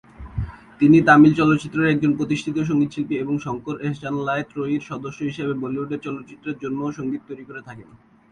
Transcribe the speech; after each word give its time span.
তিনি 0.79 0.97
তামিল 1.01 1.33
চলচ্চিত্রের 1.35 1.91
একজন 1.91 2.11
প্রতিষ্ঠিত 2.17 2.57
সঙ্গীতশিল্পী 2.61 3.15
এবং 3.15 3.35
শঙ্কর-এহসান-লায় 3.37 4.45
ত্রয়ীর 4.51 4.87
সদস্য 4.89 5.19
হিসেবে 5.23 5.53
বলিউডের 5.53 6.03
চলচ্চিত্রের 6.03 6.59
জন্যও 6.63 6.95
সঙ্গীত 6.97 7.21
তৈরি 7.27 7.43
করে 7.45 7.61
থাকেন। 7.61 7.89